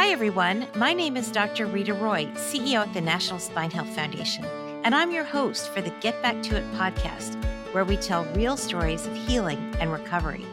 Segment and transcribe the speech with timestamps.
[0.00, 0.66] Hi, everyone.
[0.76, 1.66] My name is Dr.
[1.66, 4.46] Rita Roy, CEO at the National Spine Health Foundation,
[4.82, 7.36] and I'm your host for the Get Back to It podcast,
[7.74, 10.46] where we tell real stories of healing and recovery.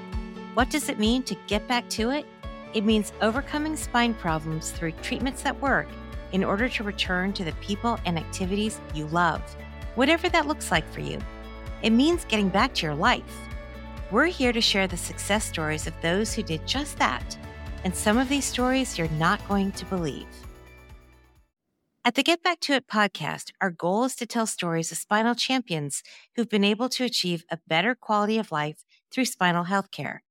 [0.54, 2.26] What does it mean to get back to it?
[2.74, 5.88] It means overcoming spine problems through treatments that work
[6.34, 9.42] in order to return to the people and activities you love,
[9.96, 11.20] whatever that looks like for you.
[11.84, 13.48] It means getting back to your life.
[14.12, 17.38] We're here to share the success stories of those who did just that
[17.84, 20.28] and some of these stories you're not going to believe.
[22.04, 25.36] At the Get Back to It podcast, our goal is to tell stories of spinal
[25.36, 26.04] champions
[26.36, 30.24] who've been able to achieve a better quality of life through spinal health care.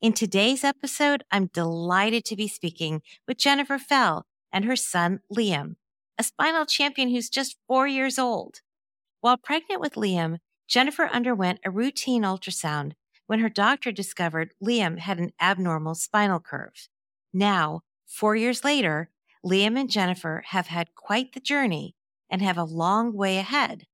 [0.00, 5.76] In today's episode, I'm delighted to be speaking with Jennifer Fell and her son, Liam,
[6.18, 8.60] a spinal champion who's just four years old.
[9.20, 12.94] While pregnant with Liam, Jennifer underwent a routine ultrasound
[13.26, 16.88] when her doctor discovered Liam had an abnormal spinal curve.
[17.32, 19.10] Now, four years later,
[19.44, 21.96] Liam and Jennifer have had quite the journey
[22.30, 23.86] and have a long way ahead.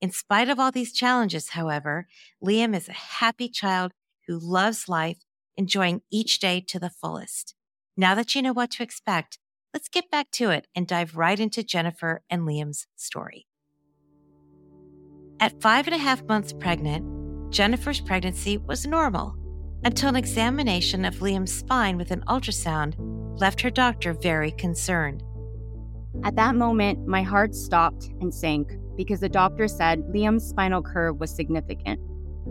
[0.00, 2.08] In spite of all these challenges, however,
[2.44, 3.92] Liam is a happy child
[4.26, 5.18] who loves life,
[5.56, 7.54] enjoying each day to the fullest.
[7.96, 9.38] Now that you know what to expect,
[9.72, 13.46] let's get back to it and dive right into Jennifer and Liam's story.
[15.40, 17.21] At five and a half months pregnant,
[17.52, 19.36] Jennifer's pregnancy was normal
[19.84, 22.94] until an examination of Liam's spine with an ultrasound
[23.38, 25.22] left her doctor very concerned.
[26.24, 31.20] At that moment, my heart stopped and sank because the doctor said Liam's spinal curve
[31.20, 32.00] was significant.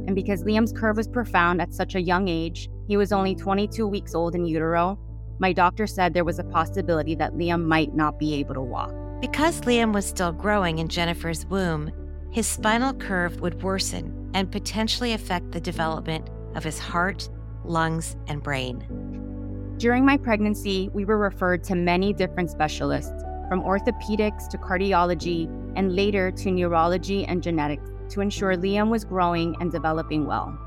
[0.06, 3.88] And because Liam's curve was profound at such a young age, he was only 22
[3.88, 5.00] weeks old in utero,
[5.40, 8.94] my doctor said there was a possibility that Liam might not be able to walk.
[9.20, 11.92] Because Liam was still growing in Jennifer's womb,
[12.30, 17.30] his spinal curve would worsen and potentially affect the development of his heart,
[17.64, 19.76] lungs, and brain.
[19.78, 25.96] During my pregnancy, we were referred to many different specialists, from orthopedics to cardiology, and
[25.96, 30.58] later to neurology and genetics, to ensure Liam was growing and developing well.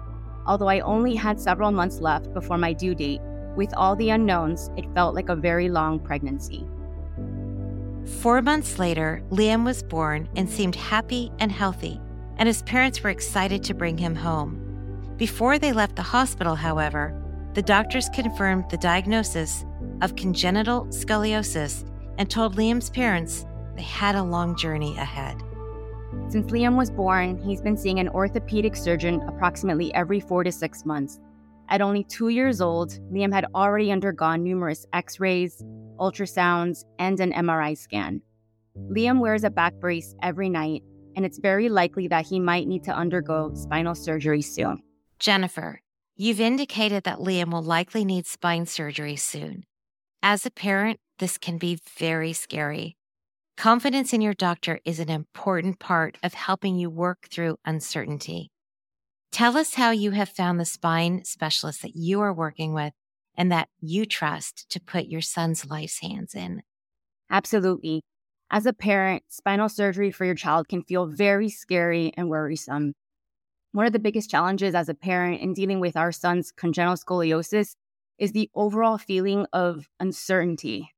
[0.47, 3.21] Although I only had several months left before my due date,
[3.57, 6.67] with all the unknowns, it felt like a very long pregnancy.
[8.21, 12.01] Four months later, Liam was born and seemed happy and healthy,
[12.39, 14.61] and his parents were excited to bring him home.
[15.17, 17.21] Before they left the hospital, however,
[17.55, 19.65] the doctors confirmed the diagnosis
[20.03, 23.47] of congenital scoliosis and told Liam's parents
[23.77, 25.41] they had a long journey ahead.
[26.29, 30.85] Since Liam was born, he's been seeing an orthopedic surgeon approximately every four to six
[30.85, 31.21] months.
[31.69, 35.63] At only two years old, Liam had already undergone numerous x rays,
[35.99, 38.21] ultrasounds, and an MRI scan.
[38.91, 40.83] Liam wears a back brace every night,
[41.17, 44.83] and it's very likely that he might need to undergo spinal surgery soon.
[45.19, 45.81] Jennifer,
[46.17, 49.65] you've indicated that Liam will likely need spine surgery soon.
[50.23, 52.97] As a parent, this can be very scary.
[53.57, 58.51] Confidence in your doctor is an important part of helping you work through uncertainty.
[59.31, 62.93] Tell us how you have found the spine specialist that you are working with
[63.37, 66.63] and that you trust to put your son's life's hands in.
[67.31, 68.03] Absolutely.
[68.55, 72.95] As a parent, spinal surgery for your child can feel very scary and worrisome.
[73.73, 77.75] One of the biggest challenges as a parent in dealing with our son's congenital scoliosis
[78.17, 80.93] is the overall feeling of uncertainty.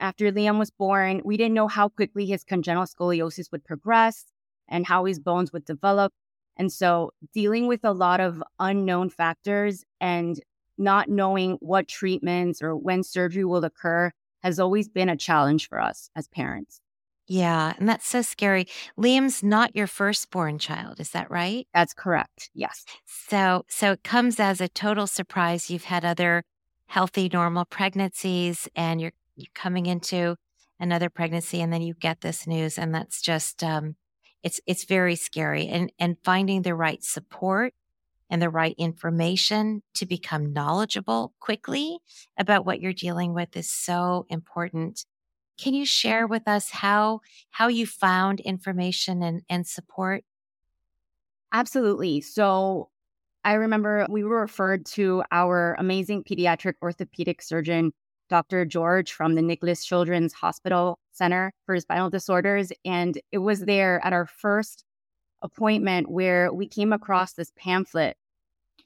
[0.00, 4.24] After Liam was born, we didn't know how quickly his congenital scoliosis would progress
[4.66, 6.10] and how his bones would develop.
[6.56, 10.40] And so, dealing with a lot of unknown factors and
[10.78, 14.10] not knowing what treatments or when surgery will occur
[14.42, 16.80] has always been a challenge for us as parents.
[17.26, 18.66] Yeah, and that's so scary.
[18.98, 21.66] Liam's not your firstborn child, is that right?
[21.72, 22.50] That's correct.
[22.54, 22.84] Yes.
[23.06, 26.44] So so it comes as a total surprise you've had other
[26.88, 30.36] healthy normal pregnancies and you're you're coming into
[30.78, 33.96] another pregnancy and then you get this news and that's just um
[34.42, 37.72] it's it's very scary and and finding the right support
[38.30, 41.98] and the right information to become knowledgeable quickly
[42.38, 45.04] about what you're dealing with is so important.
[45.58, 47.20] Can you share with us how
[47.50, 50.24] how you found information and, and support?
[51.52, 52.20] Absolutely.
[52.20, 52.90] So
[53.44, 57.92] I remember we were referred to our amazing pediatric orthopedic surgeon,
[58.30, 58.64] Dr.
[58.64, 62.72] George from the Nicklaus Children's Hospital Center for Spinal Disorders.
[62.84, 64.84] And it was there at our first
[65.42, 68.16] appointment where we came across this pamphlet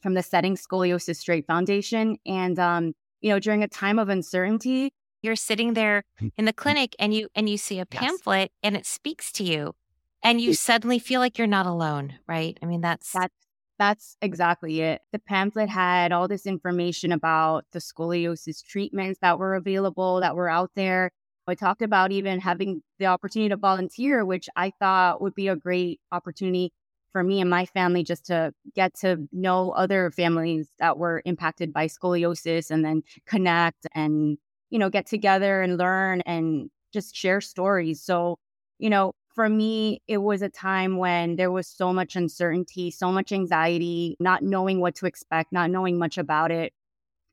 [0.02, 2.18] from the Setting Scoliosis Straight Foundation.
[2.26, 4.92] And, um, you know, during a time of uncertainty,
[5.22, 6.04] you're sitting there
[6.36, 8.58] in the clinic and you and you see a pamphlet yes.
[8.62, 9.74] and it speaks to you
[10.22, 13.34] and you suddenly feel like you're not alone right i mean that's that's
[13.78, 15.02] That's exactly it.
[15.12, 20.48] The pamphlet had all this information about the scoliosis treatments that were available, that were
[20.48, 21.12] out there.
[21.46, 25.56] I talked about even having the opportunity to volunteer, which I thought would be a
[25.56, 26.72] great opportunity
[27.10, 31.72] for me and my family just to get to know other families that were impacted
[31.72, 34.38] by scoliosis and then connect and,
[34.70, 38.02] you know, get together and learn and just share stories.
[38.02, 38.38] So,
[38.78, 43.12] you know, for me, it was a time when there was so much uncertainty, so
[43.12, 46.72] much anxiety, not knowing what to expect, not knowing much about it.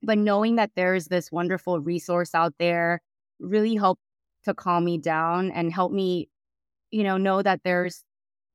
[0.04, 3.02] But knowing that there's this wonderful resource out there
[3.40, 4.02] really helped
[4.44, 6.30] to calm me down and help me,
[6.92, 8.04] you know, know that there's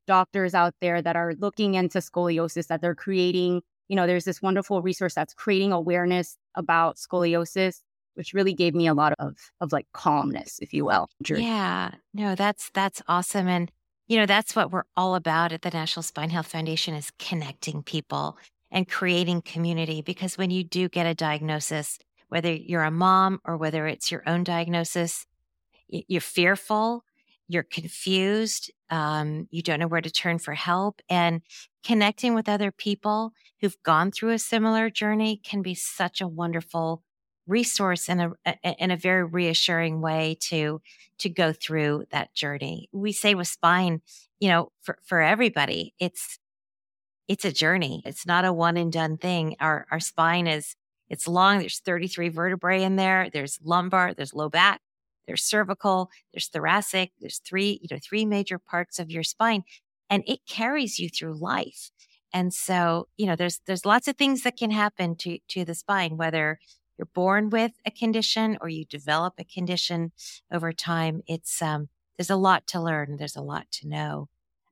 [0.06, 4.40] doctors out there that are looking into scoliosis, that they're creating, you know, there's this
[4.40, 7.80] wonderful resource that's creating awareness about scoliosis
[8.14, 11.08] which really gave me a lot of of like calmness, if you will.
[11.38, 13.70] Yeah, no, that's that's awesome, and
[14.08, 17.82] you know that's what we're all about at the National Spine Health Foundation is connecting
[17.82, 18.38] people
[18.70, 20.02] and creating community.
[20.02, 21.98] Because when you do get a diagnosis,
[22.28, 25.26] whether you're a mom or whether it's your own diagnosis,
[25.88, 27.04] you're fearful,
[27.48, 31.42] you're confused, um, you don't know where to turn for help, and
[31.84, 37.02] connecting with other people who've gone through a similar journey can be such a wonderful
[37.50, 38.32] resource in a,
[38.82, 40.80] in a very reassuring way to
[41.18, 42.88] to go through that journey.
[42.92, 44.00] We say with spine,
[44.38, 46.38] you know, for for everybody, it's
[47.28, 48.02] it's a journey.
[48.06, 49.56] It's not a one and done thing.
[49.60, 50.76] Our our spine is
[51.08, 51.58] it's long.
[51.58, 53.28] There's 33 vertebrae in there.
[53.32, 54.80] There's lumbar, there's low back,
[55.26, 59.64] there's cervical, there's thoracic, there's three, you know, three major parts of your spine
[60.10, 61.90] and it carries you through life.
[62.32, 65.74] And so, you know, there's there's lots of things that can happen to to the
[65.74, 66.58] spine whether
[67.00, 70.12] you're born with a condition or you develop a condition
[70.52, 71.88] over time, it's um,
[72.18, 73.16] there's a lot to learn.
[73.16, 74.28] There's a lot to know.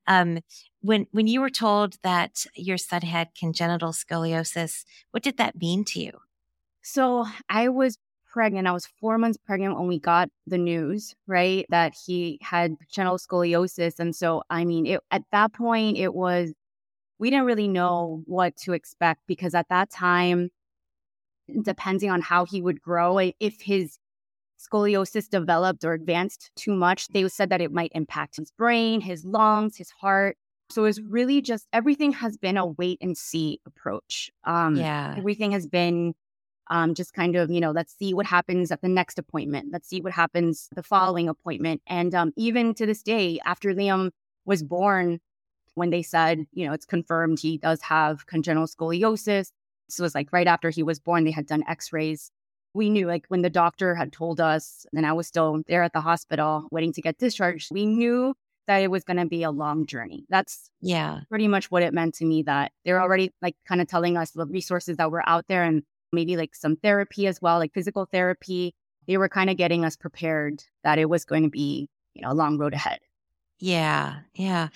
[0.06, 0.40] Um,
[0.82, 5.84] when when you were told that your son had congenital scoliosis, what did that mean
[5.86, 6.12] to you?
[6.82, 7.96] So I was
[8.30, 8.68] pregnant.
[8.68, 13.16] I was four months pregnant when we got the news, right, that he had congenital
[13.16, 13.98] scoliosis.
[13.98, 16.52] And so, I mean, it, at that point, it was
[17.18, 20.50] we didn't really know what to expect because at that time
[21.62, 23.18] depending on how he would grow.
[23.18, 23.98] If his
[24.58, 29.24] scoliosis developed or advanced too much, they said that it might impact his brain, his
[29.24, 30.36] lungs, his heart.
[30.70, 34.30] So it's really just everything has been a wait and see approach.
[34.44, 35.14] Um, yeah.
[35.16, 36.14] Everything has been
[36.70, 39.68] um, just kind of, you know, let's see what happens at the next appointment.
[39.72, 41.80] Let's see what happens the following appointment.
[41.86, 44.10] And um, even to this day, after Liam
[44.44, 45.20] was born,
[45.74, 49.52] when they said, you know, it's confirmed he does have congenital scoliosis,
[49.88, 52.30] this was like right after he was born, they had done x rays.
[52.74, 55.94] We knew, like, when the doctor had told us, and I was still there at
[55.94, 58.34] the hospital waiting to get discharged, we knew
[58.66, 60.26] that it was going to be a long journey.
[60.28, 63.88] That's yeah, pretty much what it meant to me that they're already like kind of
[63.88, 65.82] telling us the resources that were out there and
[66.12, 68.74] maybe like some therapy as well, like physical therapy.
[69.06, 72.30] They were kind of getting us prepared that it was going to be, you know,
[72.30, 72.98] a long road ahead.
[73.58, 74.18] Yeah.
[74.34, 74.68] Yeah.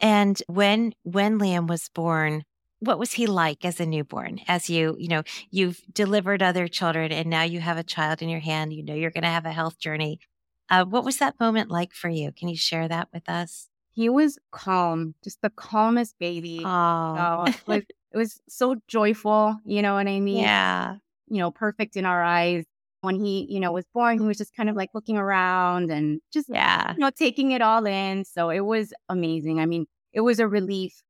[0.00, 2.42] And when when Liam was born,
[2.86, 4.40] what was he like as a newborn?
[4.48, 8.28] As you you know you've delivered other children and now you have a child in
[8.28, 10.20] your hand you know you're going to have a health journey.
[10.68, 12.32] Uh, what was that moment like for you?
[12.32, 13.68] Can you share that with us?
[13.92, 16.62] He was calm just the calmest baby.
[16.64, 20.42] Oh so it, was, it was so joyful you know what i mean?
[20.42, 20.96] Yeah.
[21.28, 22.64] You know perfect in our eyes.
[23.02, 26.20] When he you know was born he was just kind of like looking around and
[26.32, 26.92] just yeah.
[26.92, 28.24] you know taking it all in.
[28.24, 29.60] So it was amazing.
[29.60, 31.02] I mean it was a relief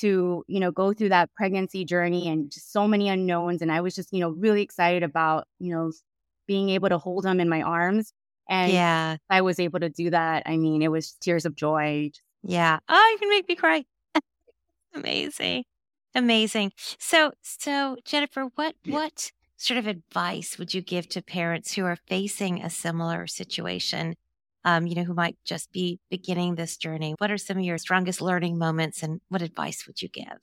[0.00, 3.62] to, you know, go through that pregnancy journey and just so many unknowns.
[3.62, 5.92] And I was just, you know, really excited about, you know,
[6.46, 8.12] being able to hold him in my arms.
[8.48, 10.44] And yeah, I was able to do that.
[10.46, 12.10] I mean, it was tears of joy.
[12.42, 12.78] Yeah.
[12.88, 13.84] Oh, you can make me cry.
[14.94, 15.64] Amazing.
[16.14, 16.72] Amazing.
[16.98, 21.98] So, so Jennifer, what, what sort of advice would you give to parents who are
[22.06, 24.16] facing a similar situation
[24.66, 27.14] um, you know, who might just be beginning this journey?
[27.18, 30.40] What are some of your strongest learning moments and what advice would you give?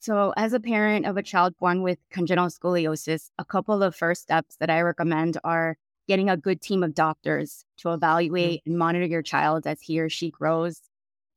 [0.00, 4.22] So, as a parent of a child born with congenital scoliosis, a couple of first
[4.22, 5.76] steps that I recommend are
[6.08, 8.70] getting a good team of doctors to evaluate mm-hmm.
[8.70, 10.80] and monitor your child as he or she grows.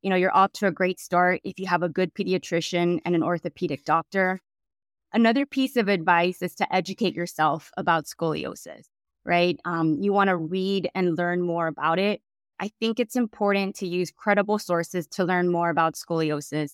[0.02, 3.14] You know, you're off to a great start if you have a good pediatrician and
[3.14, 4.40] an orthopedic doctor.
[5.12, 8.86] Another piece of advice is to educate yourself about scoliosis
[9.30, 9.58] right?
[9.64, 12.20] Um, you want to read and learn more about it.
[12.58, 16.72] I think it's important to use credible sources to learn more about scoliosis.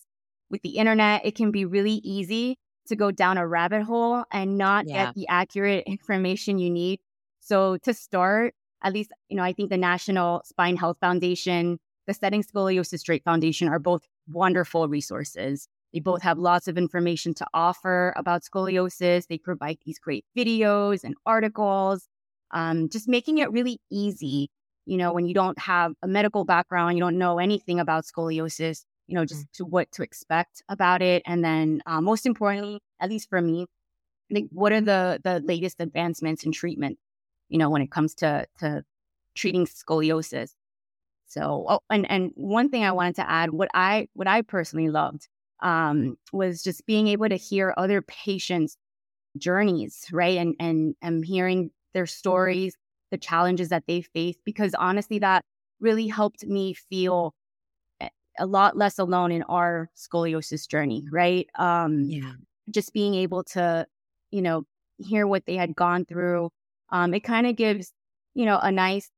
[0.51, 4.57] With the internet, it can be really easy to go down a rabbit hole and
[4.57, 5.07] not yeah.
[5.07, 6.99] get the accurate information you need.
[7.41, 12.15] So to start, at least, you know, I think the National Spine Health Foundation, the
[12.15, 15.69] Setting Scoliosis Straight Foundation are both wonderful resources.
[15.93, 19.27] They both have lots of information to offer about scoliosis.
[19.27, 22.09] They provide these great videos and articles,
[22.53, 24.51] um, just making it really easy.
[24.87, 28.85] You know, when you don't have a medical background, you don't know anything about scoliosis,
[29.07, 29.53] you know, just mm.
[29.55, 31.23] to what to expect about it.
[31.27, 33.67] And then uh, most importantly, at least for me,
[34.31, 36.99] like what are the the latest advancements in treatment,
[37.49, 38.85] you know, when it comes to to
[39.35, 40.51] treating scoliosis.
[41.27, 44.89] So, oh, and and one thing I wanted to add, what I what I personally
[44.89, 45.29] loved
[45.61, 48.77] um, was just being able to hear other patients'
[49.37, 52.19] journeys, right, and and and hearing their mm-hmm.
[52.19, 52.77] stories,
[53.11, 55.43] the challenges that they face, because honestly, that
[55.81, 57.35] really helped me feel
[58.39, 61.49] a lot less alone in our scoliosis journey, right?
[61.55, 62.33] Um, yeah.
[62.71, 63.87] Just being able to,
[64.31, 64.65] you know,
[64.99, 66.51] hear what they had gone through.
[66.91, 67.93] Um, it kind of gives,
[68.35, 69.11] you know, a nice,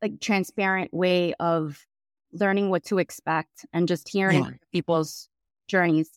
[0.00, 1.84] like, transparent way of
[2.32, 4.50] learning what to expect and just hearing yeah.
[4.72, 5.28] people's
[5.66, 6.10] journeys.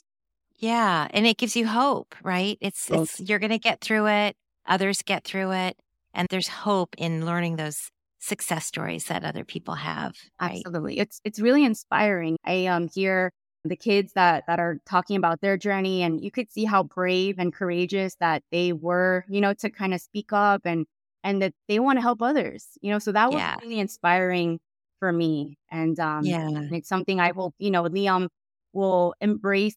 [0.57, 2.57] Yeah, and it gives you hope, right?
[2.61, 4.35] It's it's you're going to get through it.
[4.67, 5.77] Others get through it,
[6.13, 10.13] and there's hope in learning those success stories that other people have.
[10.39, 10.61] Right?
[10.65, 10.99] Absolutely.
[10.99, 12.37] It's it's really inspiring.
[12.45, 13.31] I um hear
[13.63, 17.37] the kids that that are talking about their journey and you could see how brave
[17.37, 20.85] and courageous that they were, you know, to kind of speak up and
[21.23, 22.67] and that they want to help others.
[22.81, 23.55] You know, so that was yeah.
[23.61, 24.59] really inspiring
[24.99, 25.57] for me.
[25.69, 26.49] And um yeah.
[26.71, 28.27] it's something I hope, you know, Liam
[28.73, 29.75] will embrace,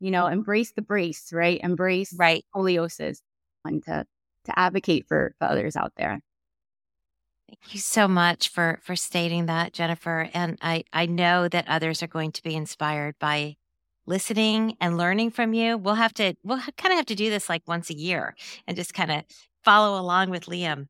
[0.00, 1.60] you know, embrace the brace, right?
[1.62, 3.18] Embrace right scoliosis
[3.64, 4.06] and to
[4.44, 6.20] to advocate for, for others out there.
[7.48, 10.30] Thank you so much for for stating that, Jennifer.
[10.32, 13.56] And I I know that others are going to be inspired by
[14.06, 15.76] listening and learning from you.
[15.76, 18.34] We'll have to we'll kind of have to do this like once a year
[18.66, 19.24] and just kind of
[19.62, 20.88] follow along with Liam.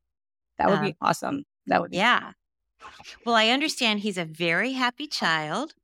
[0.58, 1.44] That would um, be awesome.
[1.66, 2.32] That would be yeah.
[3.24, 5.74] Well, I understand he's a very happy child.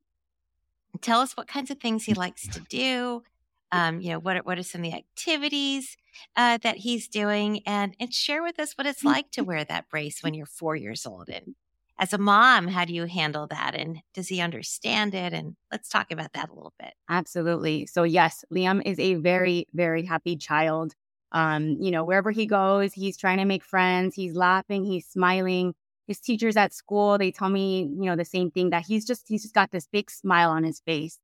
[1.01, 3.23] Tell us what kinds of things he likes to do.
[3.71, 5.97] Um, you know, what are, what are some of the activities
[6.37, 9.89] uh, that he's doing and and share with us what it's like to wear that
[9.89, 11.55] brace when you're four years old and
[11.99, 15.89] as a mom how do you handle that and does he understand it and let's
[15.89, 16.95] talk about that a little bit.
[17.09, 17.87] Absolutely.
[17.87, 20.95] So yes liam is a very very happy child.
[21.33, 25.75] Um you know wherever he goes he's trying to make friends he's laughing he's smiling.
[26.07, 29.27] His teachers at school they tell me you know the same thing that he's just
[29.29, 31.19] he's just got this big smile on his face.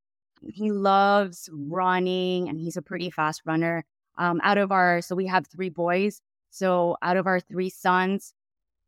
[0.52, 3.84] He loves running and he's a pretty fast runner
[4.18, 6.20] um, out of our, so we have three boys.
[6.50, 8.32] So out of our three sons,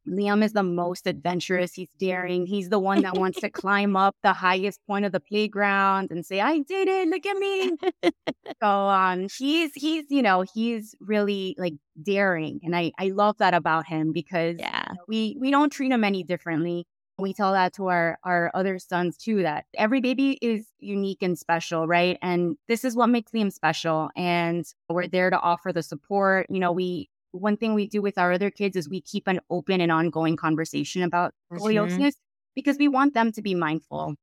[0.09, 1.75] Liam is the most adventurous.
[1.75, 2.47] He's daring.
[2.47, 6.25] He's the one that wants to climb up the highest point of the playground and
[6.25, 7.09] say, "I did it!
[7.09, 7.73] Look at me!"
[8.63, 13.55] so um, he's he's you know he's really like daring, and I I love that
[13.55, 14.87] about him because yeah.
[15.09, 16.87] we we don't treat him any differently.
[17.19, 21.39] We tell that to our our other sons too that every baby is unique and
[21.39, 22.19] special, right?
[22.21, 24.11] And this is what makes them special.
[24.17, 26.47] And we're there to offer the support.
[26.51, 29.41] You know, we one thing we do with our other kids is we keep an
[29.51, 32.09] open and ongoing conversation about scoliosis mm-hmm.
[32.55, 34.17] because we want them to be mindful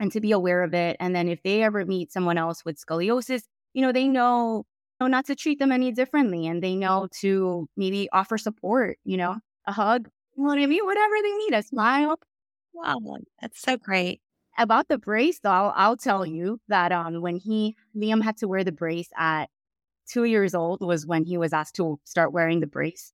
[0.00, 0.96] and to be aware of it.
[1.00, 3.42] And then if they ever meet someone else with scoliosis,
[3.74, 4.64] you know, they know,
[5.00, 9.16] know not to treat them any differently and they know to maybe offer support, you
[9.16, 12.18] know, a hug, you know what have you, whatever they need, a smile.
[12.78, 12.98] Wow,
[13.40, 14.20] that's so great.
[14.58, 18.48] About the brace, though, I'll, I'll tell you that um, when he Liam had to
[18.48, 19.46] wear the brace at
[20.08, 23.12] two years old was when he was asked to start wearing the brace.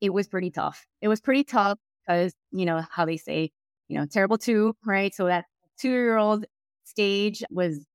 [0.00, 0.86] It was pretty tough.
[1.02, 3.52] It was pretty tough because you know how they say,
[3.88, 5.14] you know, terrible two, right?
[5.14, 5.46] So that
[5.78, 6.46] two year old
[6.84, 7.86] stage was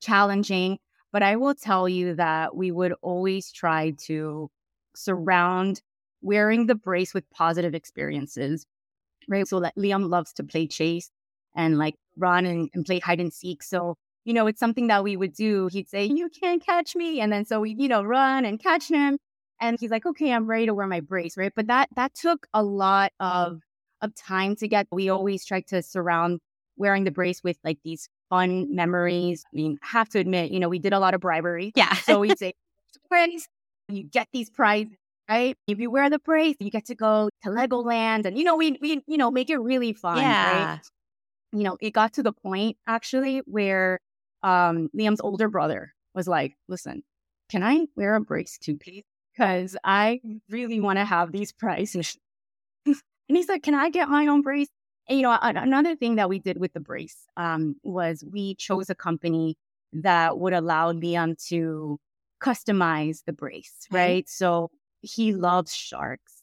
[0.00, 0.78] challenging.
[1.12, 4.50] But I will tell you that we would always try to
[4.94, 5.80] surround
[6.22, 8.66] wearing the brace with positive experiences,
[9.28, 9.46] right?
[9.46, 11.10] So that Liam loves to play chase
[11.54, 13.62] and like run and, and play hide and seek.
[13.62, 15.68] So, you know, it's something that we would do.
[15.68, 17.20] He'd say, You can't catch me.
[17.20, 19.18] And then so we, you know, run and catch him.
[19.60, 21.52] And he's like, Okay, I'm ready to wear my brace, right?
[21.54, 23.60] But that that took a lot of
[24.02, 24.86] of time to get.
[24.92, 26.40] We always try to surround
[26.76, 29.44] wearing the brace with like these fun memories.
[29.52, 31.72] I mean, have to admit, you know, we did a lot of bribery.
[31.74, 31.94] Yeah.
[31.94, 32.52] So we'd say,
[33.88, 34.92] you get these prizes
[35.28, 35.56] right?
[35.66, 38.78] If you wear the brace, you get to go to Legoland and, you know, we,
[38.80, 40.70] we, you know, make it really fun, yeah.
[40.70, 40.80] right?
[41.52, 44.00] You know, it got to the point actually where
[44.42, 47.02] um, Liam's older brother was like, listen,
[47.48, 49.04] can I wear a brace too, please?
[49.32, 52.16] Because I really want to have these prizes.
[52.86, 52.96] and
[53.28, 54.68] he's like, can I get my own brace?
[55.08, 58.90] And, you know, another thing that we did with the brace um, was we chose
[58.90, 59.56] a company
[59.92, 61.98] that would allow Liam to
[62.42, 64.28] customize the brace, right?
[64.28, 64.70] So
[65.06, 66.34] he loves sharks.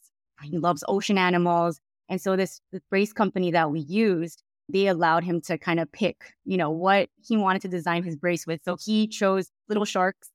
[0.42, 1.80] He loves ocean animals.
[2.08, 5.90] And so this, this brace company that we used they allowed him to kind of
[5.92, 8.60] pick, you know, what he wanted to design his brace with.
[8.64, 10.30] So he chose little sharks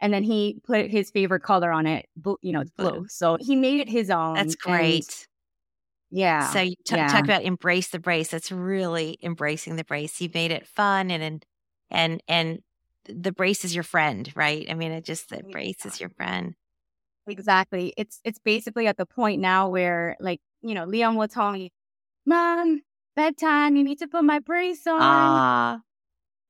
[0.00, 2.06] and then he put his favorite color on it,
[2.42, 3.06] you know, blue.
[3.08, 4.34] So he made it his own.
[4.34, 5.26] That's great.
[6.10, 6.50] yeah.
[6.50, 7.08] So you t- yeah.
[7.08, 8.28] talk about embrace the brace.
[8.28, 10.20] That's really embracing the brace.
[10.20, 11.44] You made it fun and
[11.90, 12.60] and and
[13.06, 14.66] the brace is your friend, right?
[14.70, 16.54] I mean, it just the oh, brace is your friend.
[17.26, 17.92] Exactly.
[17.96, 21.70] It's it's basically at the point now where like, you know, Liam will tell me,
[22.26, 22.82] Mom,
[23.16, 25.00] bedtime, you need to put my brace on.
[25.02, 25.82] Ah,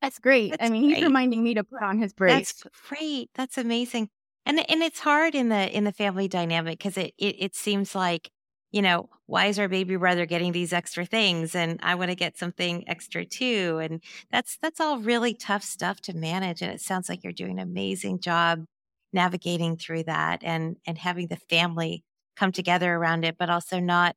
[0.03, 0.51] That's great.
[0.53, 2.55] That's I mean, he's reminding me to put on his brace.
[2.63, 3.31] that's great.
[3.35, 4.09] That's amazing.
[4.47, 7.95] And and it's hard in the in the family dynamic because it, it it seems
[7.95, 8.31] like
[8.73, 12.15] you know why is our baby brother getting these extra things and I want to
[12.17, 16.81] get something extra too and that's that's all really tough stuff to manage and it
[16.81, 18.65] sounds like you're doing an amazing job
[19.13, 22.05] navigating through that and and having the family
[22.37, 24.17] come together around it but also not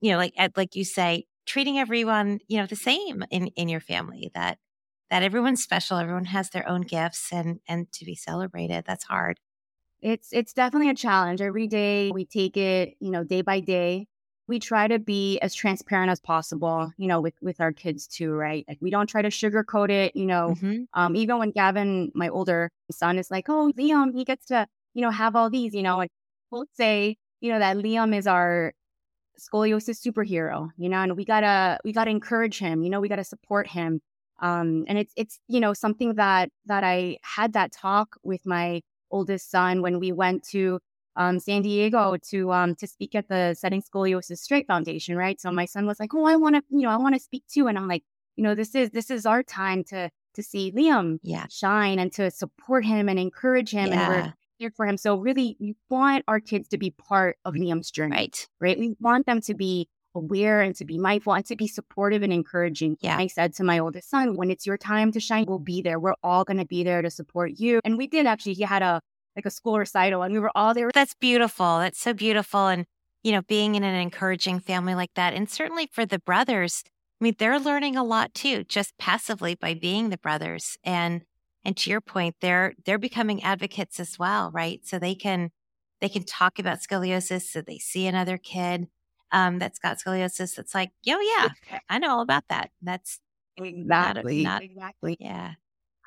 [0.00, 3.80] you know like like you say treating everyone you know the same in in your
[3.80, 4.58] family that
[5.10, 9.40] that everyone's special everyone has their own gifts and and to be celebrated that's hard
[10.00, 11.40] It's it's definitely a challenge.
[11.40, 14.06] Every day we take it, you know, day by day.
[14.48, 18.32] We try to be as transparent as possible, you know, with with our kids too,
[18.32, 18.64] right?
[18.68, 20.58] Like we don't try to sugarcoat it, you know.
[20.62, 20.86] Mhm.
[20.94, 25.02] Um, even when Gavin, my older son, is like, "Oh, Liam, he gets to, you
[25.02, 26.10] know, have all these," you know, and
[26.50, 28.72] we'll say, you know, that Liam is our
[29.38, 33.24] scoliosis superhero, you know, and we gotta we gotta encourage him, you know, we gotta
[33.24, 34.00] support him.
[34.40, 38.82] Um, and it's it's you know something that that I had that talk with my
[39.10, 40.80] oldest son when we went to
[41.16, 45.40] um, San Diego to um, to speak at the Setting Scoliosis Straight Foundation, right?
[45.40, 47.44] So my son was like, "Oh, I want to, you know, I want to speak
[47.48, 48.04] too," and I'm like,
[48.36, 52.12] you know, this is this is our time to to see Liam yeah shine and
[52.12, 54.96] to support him and encourage him, and we're here for him.
[54.96, 58.78] So really, we want our kids to be part of Liam's journey, right right?
[58.78, 62.32] We want them to be aware and to be mindful and to be supportive and
[62.32, 62.96] encouraging.
[63.00, 63.18] Yeah.
[63.18, 66.00] I said to my oldest son, when it's your time to shine, we'll be there.
[66.00, 67.80] We're all going to be there to support you.
[67.84, 69.02] And we did actually, he had a,
[69.36, 70.90] like a school recital and we were all there.
[70.92, 71.78] That's beautiful.
[71.78, 72.66] That's so beautiful.
[72.68, 72.86] And,
[73.22, 76.82] you know, being in an encouraging family like that, and certainly for the brothers,
[77.20, 80.76] I mean, they're learning a lot too, just passively by being the brothers.
[80.84, 81.22] And
[81.64, 84.80] and to your point, they're they're becoming advocates as well, right?
[84.84, 85.50] So they can
[86.00, 87.42] they can talk about scoliosis.
[87.42, 88.88] So they see another kid
[89.32, 90.54] um, that's got scoliosis.
[90.54, 92.70] That's like, oh yeah, I know all about that.
[92.82, 93.20] That's
[93.56, 94.44] Exactly.
[94.44, 95.16] not- exactly.
[95.18, 95.54] yeah,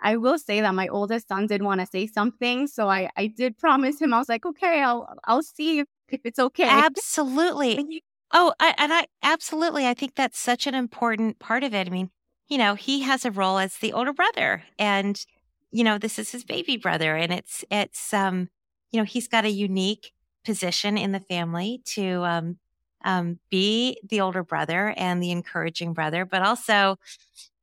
[0.02, 2.68] I will say that my oldest son did want to say something.
[2.68, 6.22] So I, I did promise him, I was like, okay, I'll, I'll see if, if
[6.24, 6.68] it's okay.
[6.70, 8.02] absolutely.
[8.32, 9.88] Oh, I, and I absolutely.
[9.88, 11.88] I think that's such an important part of it.
[11.88, 12.12] I mean,
[12.48, 15.24] you know, he has a role as the older brother, and
[15.72, 18.50] you know, this is his baby brother, and it's it's um,
[18.92, 20.14] you know, he's got a unique
[20.46, 22.58] position in the family to um,
[23.04, 26.98] um, be the older brother and the encouraging brother, but also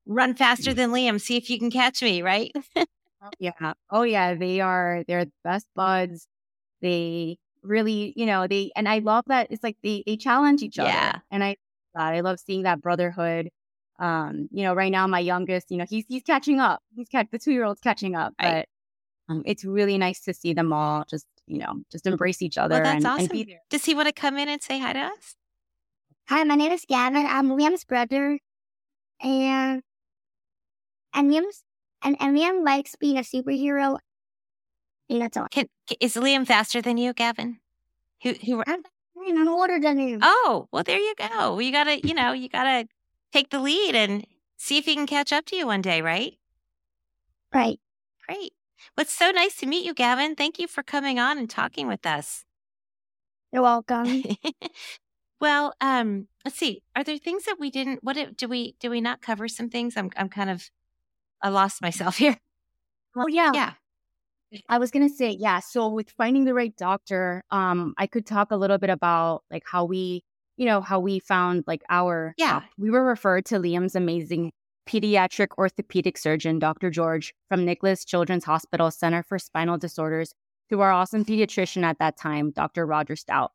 [0.06, 1.20] run faster than Liam.
[1.20, 2.52] See if you can catch me, right?
[3.40, 3.72] Yeah.
[3.90, 4.34] Oh yeah.
[4.34, 6.28] They are they're best buds.
[6.80, 10.78] They really, you know, they and I love that it's like they they challenge each
[10.78, 10.88] other.
[10.88, 11.18] Yeah.
[11.30, 11.56] And I
[11.96, 13.50] God, I love seeing that brotherhood.
[13.98, 16.82] Um, you know, right now my youngest, you know, he's he's catching up.
[16.94, 18.34] He's catch the two year old's catching up.
[18.40, 18.66] Right.
[19.28, 22.58] But um, it's really nice to see them all just, you know, just embrace each
[22.58, 23.20] other that's and, awesome.
[23.22, 23.62] and be there.
[23.70, 25.34] Does he want to come in and say hi to us?
[26.28, 27.24] Hi, my name is Gavin.
[27.26, 28.38] I'm Liam's brother,
[29.20, 29.82] and
[31.16, 31.64] and Liam's
[32.02, 33.98] and, Liam likes being a superhero.
[35.08, 35.46] And that's all.
[35.50, 35.66] Can,
[36.00, 37.58] is Liam faster than you, Gavin?
[38.22, 38.82] Who who I'm,
[39.18, 40.20] I'm older than him.
[40.22, 41.58] Oh, well, there you go.
[41.58, 42.86] You gotta, you know, you gotta
[43.32, 44.26] take the lead and
[44.56, 46.34] see if he can catch up to you one day, right?
[47.52, 47.80] Right.
[48.26, 48.52] Great.
[48.96, 50.34] Well, it's so nice to meet you, Gavin.
[50.34, 52.44] Thank you for coming on and talking with us.
[53.52, 54.24] You're welcome.
[55.40, 56.82] well, um, let's see.
[56.94, 58.02] Are there things that we didn't?
[58.02, 58.74] What did, do we?
[58.80, 59.96] Do we not cover some things?
[59.96, 60.70] I'm, I'm kind of,
[61.42, 62.36] I lost myself here.
[63.16, 63.50] Oh yeah.
[63.54, 63.72] Yeah.
[64.68, 65.60] I was gonna say, yeah.
[65.60, 69.64] So with finding the right doctor, um, I could talk a little bit about like
[69.70, 70.22] how we,
[70.56, 72.62] you know, how we found like our Yeah.
[72.78, 74.52] we were referred to Liam's amazing
[74.88, 76.90] pediatric orthopedic surgeon, Dr.
[76.90, 80.32] George, from Nicklaus Children's Hospital Center for Spinal Disorders,
[80.70, 82.86] to our awesome pediatrician at that time, Dr.
[82.86, 83.50] Roger Stout.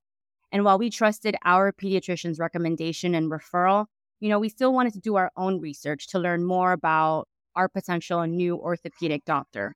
[0.52, 3.86] And while we trusted our pediatrician's recommendation and referral,
[4.20, 7.68] you know, we still wanted to do our own research to learn more about our
[7.68, 9.76] potential new orthopedic doctor.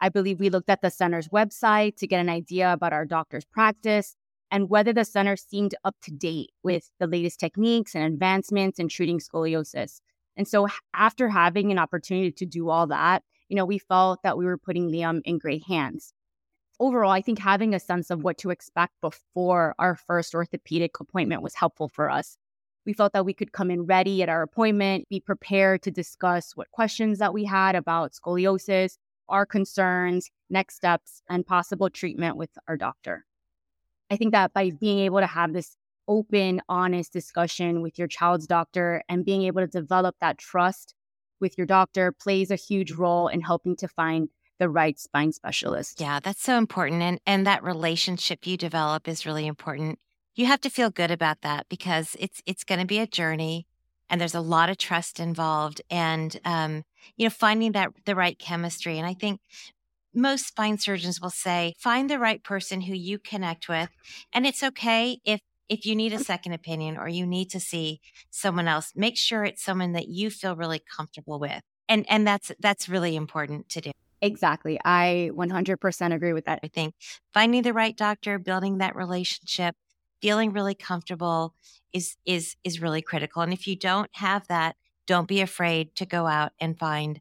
[0.00, 3.44] I believe we looked at the center's website to get an idea about our doctor's
[3.44, 4.16] practice
[4.50, 8.88] and whether the center seemed up to date with the latest techniques and advancements in
[8.88, 10.00] treating scoliosis.
[10.36, 14.36] And so, after having an opportunity to do all that, you know, we felt that
[14.36, 16.12] we were putting Liam in great hands.
[16.80, 21.42] Overall, I think having a sense of what to expect before our first orthopedic appointment
[21.42, 22.36] was helpful for us.
[22.86, 26.56] We felt that we could come in ready at our appointment, be prepared to discuss
[26.56, 32.50] what questions that we had about scoliosis, our concerns, next steps, and possible treatment with
[32.68, 33.24] our doctor.
[34.10, 35.76] I think that by being able to have this
[36.08, 40.94] open, honest discussion with your child's doctor and being able to develop that trust
[41.40, 46.00] with your doctor plays a huge role in helping to find the right spine specialist.
[46.00, 47.02] Yeah, that's so important.
[47.02, 49.98] And and that relationship you develop is really important.
[50.34, 53.66] You have to feel good about that because it's it's going to be a journey
[54.08, 56.84] and there's a lot of trust involved and um,
[57.16, 59.40] you know finding that the right chemistry and i think
[60.14, 63.88] most spine surgeons will say find the right person who you connect with
[64.32, 68.00] and it's okay if if you need a second opinion or you need to see
[68.30, 72.52] someone else make sure it's someone that you feel really comfortable with and and that's
[72.60, 73.90] that's really important to do.
[74.20, 76.60] Exactly i 100% agree with that.
[76.62, 76.94] I think
[77.34, 79.74] finding the right doctor building that relationship
[80.22, 81.54] feeling really comfortable
[81.92, 83.42] is is is really critical.
[83.42, 87.20] And if you don't have that, don't be afraid to go out and find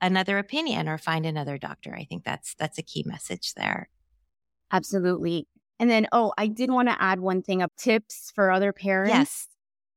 [0.00, 1.94] another opinion or find another doctor.
[1.94, 3.90] I think that's that's a key message there.
[4.72, 5.48] Absolutely.
[5.78, 9.12] And then oh, I did want to add one thing of tips for other parents.
[9.12, 9.48] Yes.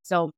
[0.01, 0.31] So,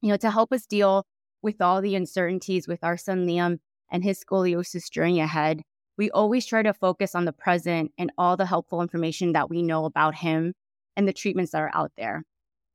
[0.00, 1.04] you know, to help us deal
[1.42, 3.58] with all the uncertainties with our son Liam
[3.90, 5.62] and his scoliosis journey ahead,
[5.98, 9.62] we always try to focus on the present and all the helpful information that we
[9.62, 10.54] know about him
[10.96, 12.24] and the treatments that are out there.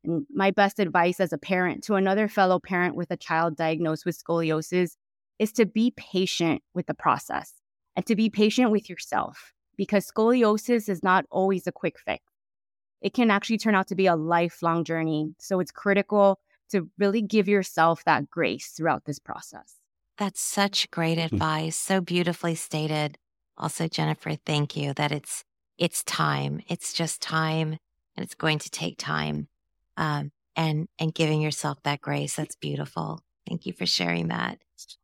[0.03, 4.05] And my best advice as a parent to another fellow parent with a child diagnosed
[4.05, 4.95] with scoliosis
[5.39, 7.53] is to be patient with the process
[7.95, 12.23] and to be patient with yourself because scoliosis is not always a quick fix.
[13.01, 15.35] It can actually turn out to be a lifelong journey.
[15.39, 16.39] So it's critical
[16.71, 19.75] to really give yourself that grace throughout this process.
[20.17, 21.25] That's such great hmm.
[21.25, 21.77] advice.
[21.77, 23.17] So beautifully stated.
[23.57, 25.43] Also, Jennifer, thank you that it's
[25.77, 26.61] it's time.
[26.67, 27.77] It's just time
[28.17, 29.47] and it's going to take time.
[29.95, 32.35] Um, and and giving yourself that grace.
[32.35, 33.21] That's beautiful.
[33.47, 34.57] Thank you for sharing that.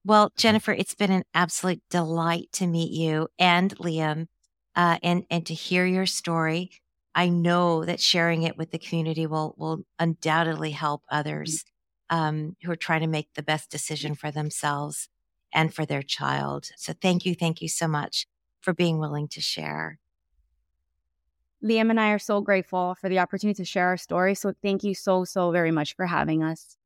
[0.03, 4.27] Well, Jennifer, it's been an absolute delight to meet you and Liam,
[4.75, 6.71] uh, and and to hear your story.
[7.15, 11.63] I know that sharing it with the community will will undoubtedly help others
[12.09, 15.07] um, who are trying to make the best decision for themselves
[15.53, 16.69] and for their child.
[16.77, 18.25] So thank you, thank you so much
[18.61, 19.99] for being willing to share.
[21.63, 24.35] Liam and I are so grateful for the opportunity to share our story.
[24.35, 26.77] So thank you so, so very much for having us.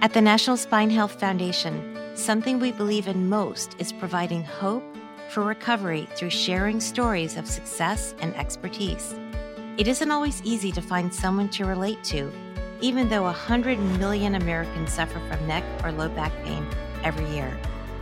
[0.00, 4.84] At the National Spine Health Foundation, something we believe in most is providing hope
[5.30, 9.14] for recovery through sharing stories of success and expertise.
[9.78, 12.30] It isn't always easy to find someone to relate to,
[12.80, 16.66] even though 100 million Americans suffer from neck or low back pain
[17.04, 17.56] every year.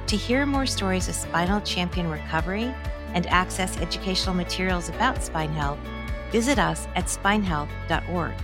[0.08, 2.74] To hear more stories of spinal champion recovery,
[3.14, 5.78] and access educational materials about spine health,
[6.30, 8.34] visit us at spinehealth.org.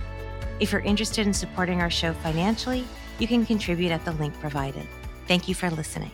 [0.59, 2.83] If you're interested in supporting our show financially,
[3.19, 4.87] you can contribute at the link provided.
[5.27, 6.11] Thank you for listening.